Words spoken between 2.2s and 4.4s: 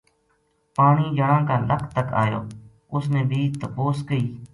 اَیو اُس نے بھی تپوس کئی